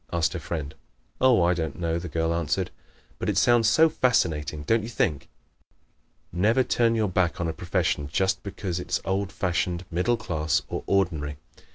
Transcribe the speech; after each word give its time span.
asked 0.11 0.33
her 0.33 0.39
friend. 0.39 0.73
"Oh, 1.21 1.43
I 1.43 1.53
don't 1.53 1.79
know," 1.79 1.99
the 1.99 2.07
girl 2.09 2.33
answered, 2.33 2.71
"but 3.19 3.29
it 3.29 3.37
sounds 3.37 3.69
so 3.69 3.87
fascinating, 3.87 4.63
don't 4.63 4.81
you 4.81 4.89
think?" 4.89 5.27
Never 6.33 6.63
turn 6.63 6.95
your 6.95 7.07
back 7.07 7.39
on 7.39 7.47
a 7.47 7.53
profession 7.53 8.09
just 8.11 8.41
because 8.41 8.79
it 8.79 8.89
is 8.89 8.99
old 9.05 9.31
fashioned, 9.31 9.85
middle 9.91 10.17
class 10.17 10.63
or 10.69 10.81
ordinary. 10.87 11.37